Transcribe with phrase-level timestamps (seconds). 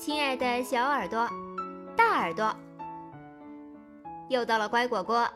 [0.00, 1.28] 亲爱的小耳朵、
[1.94, 2.56] 大耳朵，
[4.30, 5.28] 又到了乖果果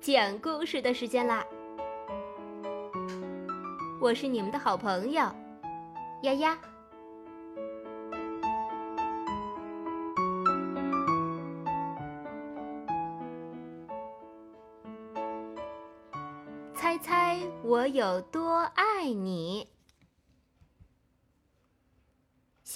[0.00, 1.44] 讲故事的时间啦！
[4.00, 5.28] 我是你们的好朋友
[6.22, 6.56] 丫丫。
[16.76, 19.68] 猜猜我有多爱你？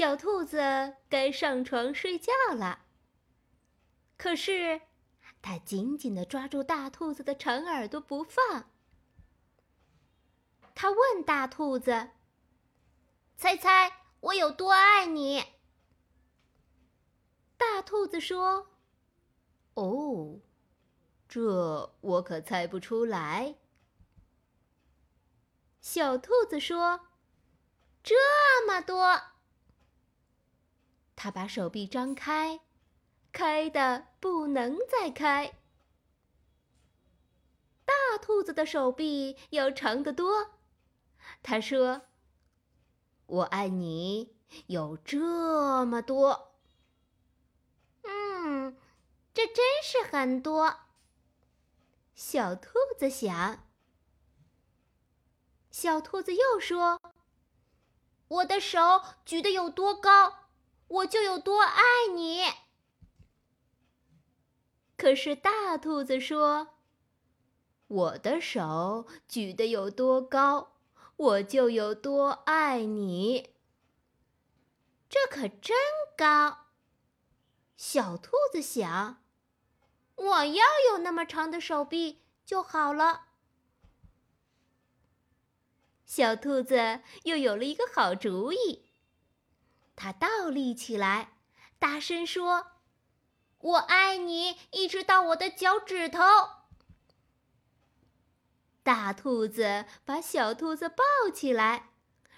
[0.00, 2.86] 小兔子该上床睡觉了。
[4.16, 4.80] 可是，
[5.42, 8.70] 它紧紧地抓住大兔子的长耳朵不放。
[10.74, 12.12] 它问大兔子
[13.36, 15.44] ：“猜猜我有多爱你？”
[17.58, 18.68] 大兔子说
[19.76, 20.40] ：“哦，
[21.28, 23.56] 这我可猜不出来。”
[25.82, 27.08] 小兔子说
[28.02, 29.20] ：“这么多。”
[31.22, 32.60] 他把手臂张开，
[33.30, 35.52] 开的不能再开。
[37.84, 40.52] 大兔子的手臂要长得多。
[41.42, 42.06] 他说
[43.26, 44.34] ：“我爱你
[44.68, 46.54] 有这么多。”
[48.04, 48.78] 嗯，
[49.34, 50.74] 这真是很多。
[52.14, 53.68] 小兔子想。
[55.70, 56.98] 小兔子又说
[58.28, 60.38] ：“我的手举得有多高？”
[60.90, 62.42] 我就有多爱你。
[64.96, 66.74] 可是大兔子说
[67.88, 70.72] ：“我的手举得有多高，
[71.16, 73.54] 我就有多爱你。”
[75.08, 75.76] 这可真
[76.16, 76.66] 高。
[77.76, 79.22] 小兔子想
[80.16, 83.28] ：“我要有那么长的手臂就好了。”
[86.04, 88.89] 小兔子又有了一个好主意。
[90.02, 91.34] 他倒立起来，
[91.78, 92.68] 大声说
[93.60, 96.22] ：“我爱你，一直到我的脚趾头。”
[98.82, 101.90] 大兔子把小兔子抱起来，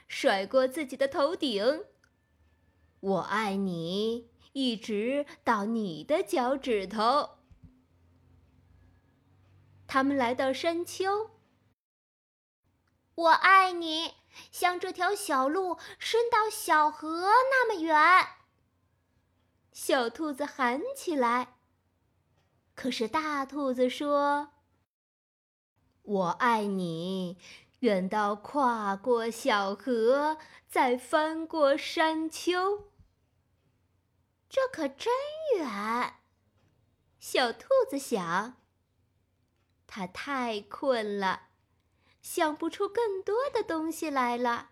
[0.09, 1.84] 甩过自己的头顶。
[2.98, 7.38] “我爱你，一直到你的脚趾头。”
[9.86, 11.31] 他们来到山丘。
[13.14, 14.14] “我爱你。”
[14.50, 17.98] 像这条小路伸到小河那么远，
[19.74, 21.58] 小兔子喊起来。
[22.74, 24.52] 可是大兔子说
[26.00, 27.36] ：“我爱你，
[27.80, 32.88] 远到跨过小河，再翻过山丘。”
[34.48, 35.12] 这可真
[35.58, 36.14] 远。
[37.20, 38.56] 小兔子想，
[39.86, 41.48] 它太困了。
[42.22, 44.71] 想不出更多的东西来了。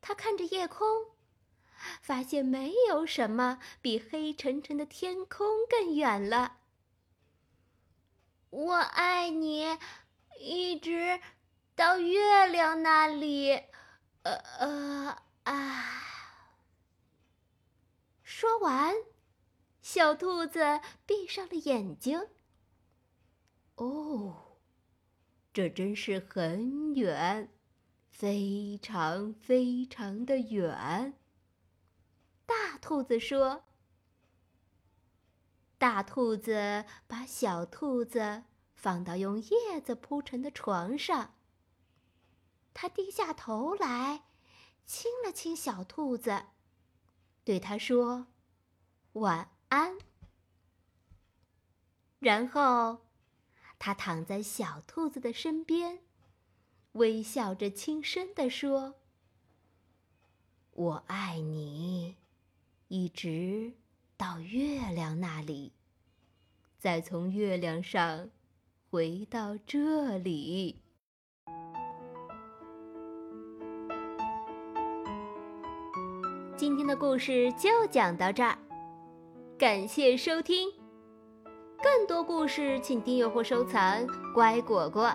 [0.00, 1.12] 他看着夜空，
[2.00, 6.58] 发现没有什么比黑沉沉的天空更远了。
[8.50, 9.78] 我爱你，
[10.40, 11.20] 一直
[11.76, 13.52] 到月亮那里。
[14.22, 16.00] 呃呃啊！
[18.22, 18.94] 说完，
[19.82, 22.28] 小兔子闭上了眼睛。
[23.74, 24.53] 哦。
[25.54, 27.48] 这真是很远，
[28.10, 31.14] 非常非常的远。
[32.44, 33.62] 大兔子说
[35.78, 38.42] ：“大兔子把小兔子
[38.74, 41.36] 放到用叶子铺成的床上。
[42.72, 44.24] 他低下头来，
[44.84, 46.46] 亲了亲小兔子，
[47.44, 48.26] 对他说
[49.14, 49.98] ：‘晚安。’
[52.18, 53.03] 然后。”
[53.78, 55.98] 他躺在小兔子的身边，
[56.92, 58.94] 微笑着轻声地说
[60.72, 62.16] ：“我爱你，
[62.88, 63.72] 一直
[64.16, 65.72] 到月亮那里，
[66.78, 68.30] 再从月亮上
[68.90, 70.80] 回到这里。”
[76.56, 78.56] 今天的故事就讲到这儿，
[79.58, 80.83] 感谢收听。
[81.82, 85.12] 更多故事，请订阅或收藏“乖果果